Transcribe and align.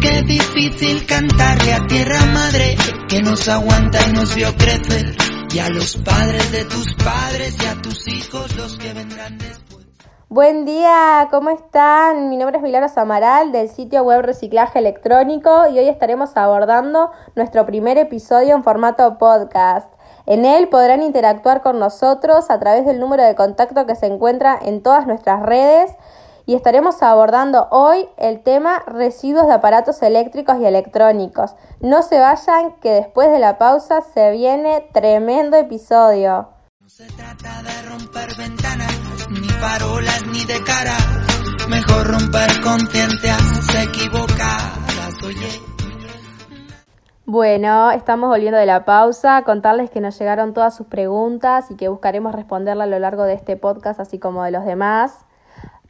Qué 0.00 0.22
difícil 0.22 1.06
cantarle 1.06 1.74
a 1.74 1.86
tierra 1.86 2.18
madre 2.32 2.74
que 3.06 3.20
nos 3.20 3.46
aguanta 3.48 3.98
y 4.08 4.12
nos 4.14 4.34
vio 4.34 4.48
crecer. 4.56 5.14
Y 5.52 5.58
a 5.58 5.68
los 5.68 5.96
padres 5.98 6.50
de 6.52 6.64
tus 6.64 6.94
padres 6.94 7.54
y 7.62 7.66
a 7.66 7.82
tus 7.82 8.08
hijos 8.08 8.56
los 8.56 8.78
que 8.78 8.94
vendrán 8.94 9.36
después. 9.36 9.86
Buen 10.30 10.64
día, 10.64 11.28
¿cómo 11.30 11.50
están? 11.50 12.30
Mi 12.30 12.38
nombre 12.38 12.56
es 12.56 12.62
Milagros 12.62 12.96
Amaral 12.96 13.52
del 13.52 13.68
sitio 13.68 14.02
web 14.02 14.22
Reciclaje 14.22 14.78
Electrónico 14.78 15.66
y 15.68 15.78
hoy 15.78 15.88
estaremos 15.88 16.34
abordando 16.34 17.10
nuestro 17.36 17.66
primer 17.66 17.98
episodio 17.98 18.54
en 18.54 18.64
formato 18.64 19.18
podcast. 19.18 19.92
En 20.24 20.46
él 20.46 20.68
podrán 20.68 21.02
interactuar 21.02 21.60
con 21.60 21.78
nosotros 21.78 22.48
a 22.48 22.58
través 22.58 22.86
del 22.86 23.00
número 23.00 23.22
de 23.22 23.34
contacto 23.34 23.84
que 23.84 23.96
se 23.96 24.06
encuentra 24.06 24.58
en 24.62 24.82
todas 24.82 25.06
nuestras 25.06 25.42
redes 25.42 25.94
y 26.50 26.56
estaremos 26.56 27.00
abordando 27.00 27.68
hoy 27.70 28.08
el 28.16 28.42
tema 28.42 28.82
residuos 28.84 29.46
de 29.46 29.52
aparatos 29.52 30.02
eléctricos 30.02 30.56
y 30.60 30.64
electrónicos. 30.64 31.54
No 31.80 32.02
se 32.02 32.18
vayan 32.18 32.72
que 32.80 32.90
después 32.90 33.30
de 33.30 33.38
la 33.38 33.56
pausa 33.56 34.00
se 34.00 34.32
viene 34.32 34.84
tremendo 34.92 35.56
episodio. 35.56 36.48
No 36.80 36.88
se 36.88 37.06
trata 37.06 37.62
de 37.62 37.88
romper 37.88 38.36
ventanas, 38.36 38.98
ni 39.30 39.46
parolas, 39.60 40.26
ni 40.26 40.44
de 40.44 40.60
cara. 40.64 40.96
Mejor 41.68 42.18
romper 42.18 42.60
conciencias 42.64 43.40
equivocadas, 43.86 45.22
oye. 45.24 45.62
Bueno, 47.26 47.92
estamos 47.92 48.28
volviendo 48.28 48.58
de 48.58 48.66
la 48.66 48.84
pausa, 48.84 49.42
contarles 49.44 49.88
que 49.88 50.00
nos 50.00 50.18
llegaron 50.18 50.52
todas 50.52 50.74
sus 50.74 50.88
preguntas 50.88 51.70
y 51.70 51.76
que 51.76 51.86
buscaremos 51.86 52.34
responderla 52.34 52.82
a 52.82 52.88
lo 52.88 52.98
largo 52.98 53.22
de 53.22 53.34
este 53.34 53.56
podcast, 53.56 54.00
así 54.00 54.18
como 54.18 54.42
de 54.42 54.50
los 54.50 54.64
demás. 54.64 55.26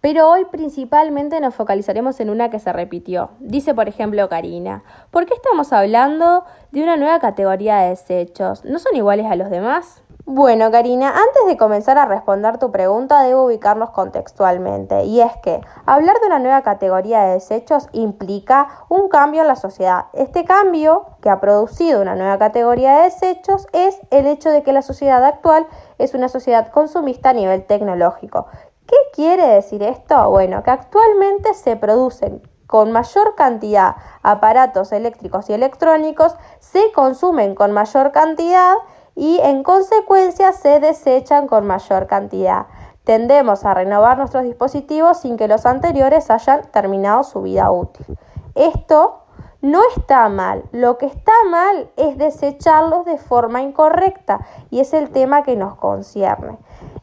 Pero 0.00 0.30
hoy 0.30 0.44
principalmente 0.44 1.40
nos 1.40 1.54
focalizaremos 1.54 2.20
en 2.20 2.30
una 2.30 2.50
que 2.50 2.60
se 2.60 2.72
repitió. 2.72 3.30
Dice, 3.40 3.74
por 3.74 3.88
ejemplo, 3.88 4.28
Karina, 4.28 4.84
¿por 5.10 5.26
qué 5.26 5.34
estamos 5.34 5.72
hablando 5.72 6.44
de 6.70 6.82
una 6.82 6.96
nueva 6.96 7.18
categoría 7.18 7.78
de 7.78 7.90
desechos? 7.90 8.64
¿No 8.64 8.78
son 8.78 8.94
iguales 8.94 9.26
a 9.26 9.34
los 9.34 9.50
demás? 9.50 10.02
Bueno, 10.30 10.70
Karina, 10.70 11.08
antes 11.08 11.46
de 11.46 11.56
comenzar 11.56 11.96
a 11.96 12.04
responder 12.04 12.58
tu 12.58 12.70
pregunta, 12.70 13.22
debo 13.22 13.46
ubicarnos 13.46 13.90
contextualmente. 13.90 15.04
Y 15.04 15.22
es 15.22 15.32
que 15.42 15.62
hablar 15.86 16.20
de 16.20 16.26
una 16.26 16.38
nueva 16.38 16.60
categoría 16.60 17.22
de 17.22 17.32
desechos 17.32 17.88
implica 17.92 18.84
un 18.90 19.08
cambio 19.08 19.40
en 19.40 19.48
la 19.48 19.56
sociedad. 19.56 20.04
Este 20.12 20.44
cambio 20.44 21.06
que 21.22 21.30
ha 21.30 21.40
producido 21.40 22.02
una 22.02 22.14
nueva 22.14 22.38
categoría 22.38 22.98
de 22.98 23.02
desechos 23.04 23.66
es 23.72 23.98
el 24.10 24.26
hecho 24.26 24.50
de 24.50 24.62
que 24.62 24.74
la 24.74 24.82
sociedad 24.82 25.24
actual 25.24 25.66
es 25.96 26.12
una 26.12 26.28
sociedad 26.28 26.70
consumista 26.72 27.30
a 27.30 27.32
nivel 27.32 27.64
tecnológico 27.64 28.48
¿Qué 28.88 28.96
quiere 29.12 29.46
decir 29.46 29.82
esto? 29.82 30.30
Bueno, 30.30 30.62
que 30.62 30.70
actualmente 30.70 31.52
se 31.52 31.76
producen 31.76 32.40
con 32.66 32.90
mayor 32.90 33.34
cantidad 33.34 33.96
aparatos 34.22 34.92
eléctricos 34.92 35.50
y 35.50 35.52
electrónicos, 35.52 36.34
se 36.58 36.90
consumen 36.92 37.54
con 37.54 37.72
mayor 37.72 38.12
cantidad 38.12 38.76
y 39.14 39.40
en 39.42 39.62
consecuencia 39.62 40.52
se 40.52 40.80
desechan 40.80 41.48
con 41.48 41.66
mayor 41.66 42.06
cantidad. 42.06 42.66
Tendemos 43.04 43.66
a 43.66 43.74
renovar 43.74 44.16
nuestros 44.16 44.44
dispositivos 44.44 45.18
sin 45.18 45.36
que 45.36 45.48
los 45.48 45.66
anteriores 45.66 46.30
hayan 46.30 46.62
terminado 46.72 47.24
su 47.24 47.42
vida 47.42 47.70
útil. 47.70 48.18
Esto 48.54 49.24
no 49.60 49.80
está 49.96 50.28
mal, 50.28 50.64
lo 50.72 50.98
que 50.98 51.06
está 51.06 51.32
mal 51.50 51.90
es 51.96 52.16
desecharlos 52.16 53.04
de 53.04 53.18
forma 53.18 53.60
incorrecta 53.60 54.46
y 54.70 54.78
es 54.80 54.94
el 54.94 55.10
tema 55.10 55.42
que 55.42 55.56
nos 55.56 55.74
concierne. 55.74 56.58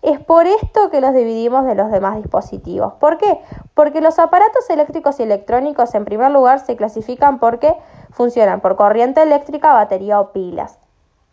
Es 0.05 0.19
por 0.19 0.45
esto 0.45 0.91
que 0.91 1.01
los 1.01 1.15
dividimos 1.15 1.65
de 1.65 1.73
los 1.73 1.89
demás 1.89 2.17
dispositivos. 2.17 2.93
¿Por 2.99 3.17
qué? 3.17 3.41
Porque 3.73 4.01
los 4.01 4.19
aparatos 4.19 4.69
eléctricos 4.69 5.19
y 5.19 5.23
electrónicos 5.23 5.95
en 5.95 6.05
primer 6.05 6.29
lugar 6.29 6.59
se 6.59 6.75
clasifican 6.75 7.39
porque 7.39 7.75
funcionan 8.11 8.61
por 8.61 8.75
corriente 8.75 9.23
eléctrica, 9.23 9.73
batería 9.73 10.19
o 10.19 10.31
pilas. 10.31 10.77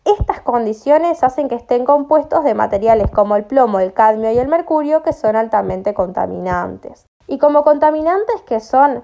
Estas 0.06 0.40
condiciones 0.40 1.22
hacen 1.22 1.50
que 1.50 1.54
estén 1.54 1.84
compuestos 1.84 2.44
de 2.44 2.54
materiales 2.54 3.10
como 3.10 3.36
el 3.36 3.44
plomo, 3.44 3.78
el 3.78 3.92
cadmio 3.92 4.32
y 4.32 4.38
el 4.38 4.48
mercurio 4.48 5.02
que 5.02 5.12
son 5.12 5.36
altamente 5.36 5.92
contaminantes. 5.92 7.04
Y 7.26 7.36
como 7.36 7.64
contaminantes 7.64 8.40
que 8.46 8.60
son, 8.60 9.02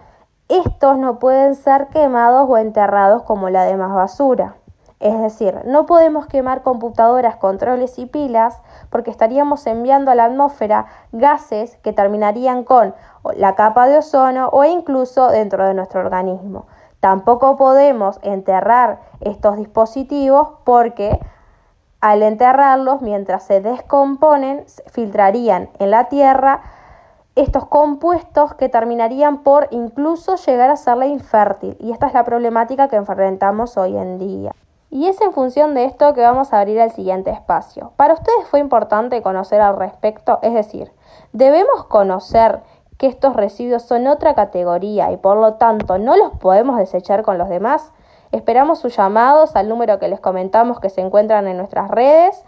estos 0.49 0.97
no 0.97 1.19
pueden 1.19 1.55
ser 1.55 1.89
quemados 1.89 2.49
o 2.49 2.57
enterrados 2.57 3.23
como 3.25 3.51
la 3.51 3.65
demás 3.65 3.93
basura. 3.93 4.57
Es 5.01 5.21
decir, 5.21 5.61
no 5.65 5.87
podemos 5.87 6.27
quemar 6.27 6.63
computadoras, 6.63 7.37
controles 7.37 7.99
y 7.99 8.07
pilas 8.07 8.61
porque 8.91 9.13
estaríamos 9.13 9.67
enviando 9.67 10.11
a 10.11 10.17
la 10.17 10.25
atmósfera 10.25 10.87
gases 11.13 11.77
que 11.83 11.93
terminarían 11.93 12.65
con 12.65 12.95
la 13.37 13.55
capa 13.55 13.87
de 13.87 13.99
ozono 13.99 14.49
o 14.49 14.65
incluso 14.65 15.29
dentro 15.29 15.65
de 15.65 15.75
nuestro 15.75 16.01
organismo. 16.01 16.67
Tampoco 16.99 17.57
podemos 17.57 18.19
enterrar 18.23 18.99
estos 19.21 19.57
dispositivos 19.57 20.49
porque 20.65 21.21
al 22.01 22.23
enterrarlos, 22.23 23.01
mientras 23.01 23.45
se 23.45 23.61
descomponen, 23.61 24.65
filtrarían 24.87 25.69
en 25.79 25.91
la 25.93 26.09
tierra 26.09 26.61
estos 27.37 27.67
compuestos 27.67 28.55
que 28.55 28.69
terminarían 28.69 29.45
por 29.45 29.69
incluso 29.71 30.35
llegar 30.37 30.71
a 30.71 30.77
serla 30.77 31.07
infértil. 31.07 31.77
Y 31.79 31.93
esta 31.93 32.09
es 32.09 32.15
la 32.15 32.25
problemática 32.25 32.89
que 32.89 32.97
enfrentamos 32.97 33.77
hoy 33.77 33.97
en 33.97 34.19
día. 34.19 34.53
Y 34.91 35.07
es 35.07 35.21
en 35.21 35.33
función 35.33 35.75
de 35.75 35.85
esto 35.85 36.15
que 36.15 36.23
vamos 36.23 36.53
a 36.53 36.61
abrir 36.61 36.79
el 36.79 36.91
siguiente 36.91 37.31
espacio. 37.31 37.93
Para 37.97 38.15
ustedes 38.15 38.49
fue 38.49 38.61
importante 38.61 39.21
conocer 39.23 39.61
al 39.61 39.77
respecto, 39.77 40.39
es 40.43 40.55
decir, 40.55 40.93
debemos 41.33 41.85
conocer 41.85 42.63
que 42.97 43.07
estos 43.07 43.37
residuos 43.37 43.83
son 43.83 44.07
otra 44.07 44.35
categoría 44.35 45.13
y 45.13 45.19
por 45.19 45.37
lo 45.37 45.55
tanto 45.55 45.99
no 45.99 46.17
los 46.17 46.33
podemos 46.39 46.79
desechar 46.79 47.23
con 47.23 47.39
los 47.39 47.49
demás. 47.49 47.93
Esperamos 48.33 48.81
sus 48.81 48.97
llamados 48.97 49.57
al 49.57 49.69
número 49.69 49.99
que 49.99 50.09
les 50.09 50.21
comentamos 50.21 50.81
que 50.81 50.91
se 50.91 51.01
encuentran 51.01 51.47
en 51.49 51.57
nuestras 51.59 51.91
redes. 51.91 52.43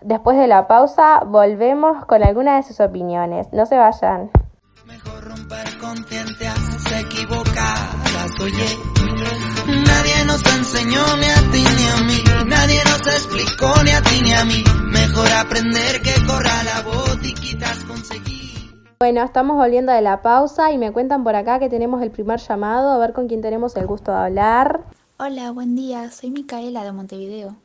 Después 0.00 0.38
de 0.38 0.46
la 0.46 0.66
pausa 0.68 1.22
volvemos 1.26 2.04
con 2.06 2.22
algunas 2.22 2.64
de 2.64 2.72
sus 2.72 2.80
opiniones. 2.80 3.52
No 3.52 3.66
se 3.66 3.76
vayan. 3.76 4.30
Mejor 4.86 5.24
romper 5.24 5.64
Nadie 9.66 10.24
nos 10.26 10.44
enseñó 10.44 11.16
ni 11.16 11.26
a 11.26 11.33
ti 11.33 11.33
ni 11.33 11.33
a 14.14 14.44
mí. 14.44 14.62
Mejor 14.92 15.26
aprender 15.32 16.00
que 16.02 16.14
corra 16.26 16.62
la 16.62 16.82
voz 16.82 17.18
y 17.22 17.34
quitas 17.34 17.82
conseguir. 17.84 18.72
Bueno, 19.00 19.22
estamos 19.24 19.56
volviendo 19.56 19.92
de 19.92 20.00
la 20.02 20.22
pausa 20.22 20.70
y 20.70 20.78
me 20.78 20.92
cuentan 20.92 21.24
por 21.24 21.34
acá 21.34 21.58
que 21.58 21.68
tenemos 21.68 22.00
el 22.00 22.10
primer 22.10 22.38
llamado, 22.38 22.90
a 22.90 22.98
ver 22.98 23.12
con 23.12 23.26
quién 23.26 23.40
tenemos 23.40 23.76
el 23.76 23.86
gusto 23.86 24.12
de 24.12 24.18
hablar. 24.18 24.84
Hola, 25.18 25.50
buen 25.50 25.74
día, 25.74 26.10
soy 26.10 26.30
Micaela 26.30 26.84
de 26.84 26.92
Montevideo. 26.92 27.56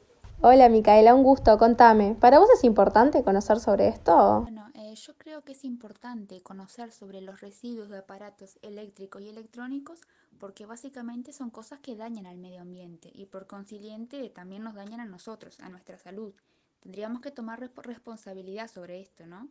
Hola 0.41 0.69
Micaela, 0.69 1.13
un 1.13 1.23
gusto, 1.23 1.57
contame. 1.57 2.15
¿Para 2.19 2.39
vos 2.39 2.49
es 2.53 2.63
importante 2.63 3.23
conocer 3.23 3.59
sobre 3.59 3.87
esto? 3.87 4.41
Bueno, 4.41 4.68
yo 5.05 5.15
creo 5.17 5.43
que 5.43 5.53
es 5.53 5.63
importante 5.65 6.41
conocer 6.41 6.91
sobre 6.91 7.21
los 7.21 7.41
residuos 7.41 7.89
de 7.89 7.99
aparatos 7.99 8.59
eléctricos 8.61 9.21
y 9.21 9.29
electrónicos 9.29 10.01
porque 10.39 10.65
básicamente 10.65 11.33
son 11.33 11.49
cosas 11.49 11.79
que 11.79 11.95
dañan 11.95 12.25
al 12.25 12.37
medio 12.37 12.61
ambiente 12.61 13.09
y 13.13 13.25
por 13.25 13.47
consiguiente 13.47 14.29
también 14.29 14.63
nos 14.63 14.75
dañan 14.75 14.99
a 14.99 15.05
nosotros, 15.05 15.59
a 15.59 15.69
nuestra 15.69 15.97
salud. 15.97 16.33
Tendríamos 16.81 17.21
que 17.21 17.31
tomar 17.31 17.59
responsabilidad 17.59 18.69
sobre 18.69 19.01
esto, 19.01 19.25
¿no? 19.25 19.47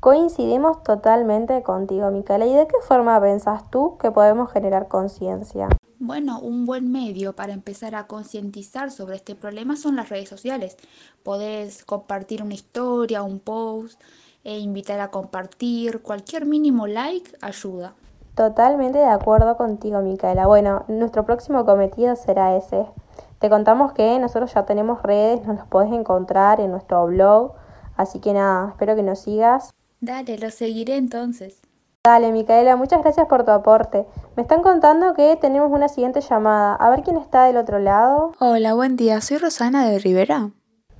Coincidimos 0.00 0.82
totalmente 0.84 1.62
contigo, 1.62 2.10
Micaela. 2.10 2.46
¿Y 2.46 2.54
de 2.54 2.68
qué 2.68 2.76
forma 2.86 3.20
pensás 3.20 3.68
tú 3.70 3.98
que 3.98 4.10
podemos 4.12 4.52
generar 4.52 4.86
conciencia? 4.86 5.68
Bueno, 6.00 6.38
un 6.38 6.64
buen 6.64 6.92
medio 6.92 7.34
para 7.34 7.52
empezar 7.52 7.96
a 7.96 8.06
concientizar 8.06 8.92
sobre 8.92 9.16
este 9.16 9.34
problema 9.34 9.76
son 9.76 9.96
las 9.96 10.08
redes 10.08 10.28
sociales. 10.28 10.76
Podés 11.24 11.84
compartir 11.84 12.44
una 12.44 12.54
historia, 12.54 13.22
un 13.22 13.40
post, 13.40 14.00
e 14.48 14.58
invitar 14.58 14.98
a 15.00 15.10
compartir. 15.10 16.00
Cualquier 16.00 16.46
mínimo 16.46 16.86
like 16.86 17.36
ayuda. 17.42 17.92
Totalmente 18.34 18.96
de 18.98 19.04
acuerdo 19.04 19.58
contigo, 19.58 20.00
Micaela. 20.00 20.46
Bueno, 20.46 20.86
nuestro 20.88 21.26
próximo 21.26 21.66
cometido 21.66 22.16
será 22.16 22.56
ese. 22.56 22.86
Te 23.40 23.50
contamos 23.50 23.92
que 23.92 24.18
nosotros 24.18 24.54
ya 24.54 24.64
tenemos 24.64 25.02
redes, 25.02 25.44
nos 25.46 25.58
los 25.58 25.66
podés 25.66 25.92
encontrar 25.92 26.60
en 26.60 26.70
nuestro 26.70 27.04
blog. 27.06 27.52
Así 27.94 28.20
que 28.20 28.32
nada, 28.32 28.70
espero 28.70 28.96
que 28.96 29.02
nos 29.02 29.18
sigas. 29.18 29.70
Dale, 30.00 30.38
lo 30.38 30.50
seguiré 30.50 30.96
entonces. 30.96 31.60
Dale, 32.04 32.32
Micaela, 32.32 32.74
muchas 32.76 33.02
gracias 33.02 33.26
por 33.26 33.44
tu 33.44 33.50
aporte. 33.50 34.06
Me 34.34 34.42
están 34.42 34.62
contando 34.62 35.12
que 35.12 35.36
tenemos 35.36 35.70
una 35.70 35.88
siguiente 35.88 36.22
llamada. 36.22 36.74
A 36.76 36.88
ver 36.88 37.02
quién 37.02 37.18
está 37.18 37.44
del 37.44 37.58
otro 37.58 37.80
lado. 37.80 38.32
Hola, 38.38 38.72
buen 38.72 38.96
día. 38.96 39.20
Soy 39.20 39.36
Rosana 39.36 39.86
de 39.86 39.98
Rivera. 39.98 40.52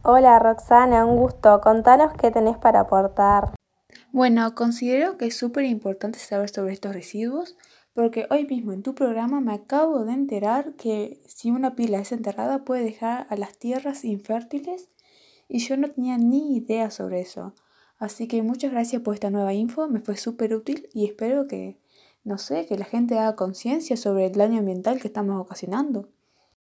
Hola, 0.02 0.38
Roxana, 0.38 1.04
un 1.04 1.16
gusto. 1.16 1.60
Contanos 1.60 2.12
qué 2.14 2.30
tenés 2.30 2.56
para 2.56 2.80
aportar. 2.80 3.54
Bueno, 4.12 4.54
considero 4.54 5.18
que 5.18 5.26
es 5.26 5.36
súper 5.36 5.64
importante 5.64 6.18
saber 6.18 6.48
sobre 6.50 6.72
estos 6.72 6.92
residuos 6.92 7.56
porque 7.94 8.26
hoy 8.30 8.46
mismo 8.46 8.72
en 8.72 8.82
tu 8.82 8.94
programa 8.94 9.40
me 9.40 9.52
acabo 9.52 10.04
de 10.04 10.12
enterar 10.12 10.74
que 10.74 11.20
si 11.26 11.50
una 11.50 11.74
pila 11.74 11.98
es 11.98 12.12
enterrada 12.12 12.64
puede 12.64 12.84
dejar 12.84 13.26
a 13.28 13.36
las 13.36 13.58
tierras 13.58 14.04
infértiles 14.04 14.88
y 15.48 15.58
yo 15.58 15.76
no 15.76 15.90
tenía 15.90 16.16
ni 16.16 16.56
idea 16.56 16.90
sobre 16.90 17.20
eso. 17.20 17.54
Así 17.98 18.28
que 18.28 18.42
muchas 18.42 18.70
gracias 18.70 19.02
por 19.02 19.14
esta 19.14 19.30
nueva 19.30 19.52
info, 19.52 19.88
me 19.88 20.00
fue 20.00 20.16
súper 20.16 20.54
útil 20.54 20.88
y 20.94 21.06
espero 21.06 21.48
que 21.48 21.80
no 22.24 22.38
sé, 22.38 22.66
que 22.66 22.78
la 22.78 22.84
gente 22.84 23.18
haga 23.18 23.36
conciencia 23.36 23.96
sobre 23.96 24.26
el 24.26 24.32
daño 24.32 24.58
ambiental 24.60 25.00
que 25.00 25.08
estamos 25.08 25.40
ocasionando. 25.40 26.08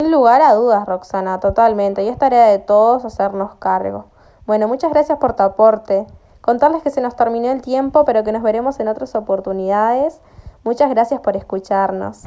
Sin 0.03 0.11
lugar 0.11 0.41
a 0.41 0.53
dudas, 0.53 0.85
Roxana, 0.85 1.39
totalmente. 1.39 2.03
Y 2.03 2.09
es 2.09 2.17
tarea 2.17 2.47
de 2.47 2.59
todos 2.59 3.05
hacernos 3.05 3.55
cargo. 3.55 4.07
Bueno, 4.45 4.67
muchas 4.67 4.91
gracias 4.91 5.17
por 5.17 5.31
tu 5.33 5.43
aporte. 5.43 6.05
Contarles 6.41 6.83
que 6.83 6.89
se 6.89 6.99
nos 6.99 7.15
terminó 7.15 7.49
el 7.49 7.61
tiempo, 7.61 8.03
pero 8.03 8.25
que 8.25 8.33
nos 8.33 8.43
veremos 8.43 8.81
en 8.81 8.89
otras 8.89 9.15
oportunidades. 9.15 10.19
Muchas 10.65 10.89
gracias 10.89 11.21
por 11.21 11.37
escucharnos. 11.37 12.25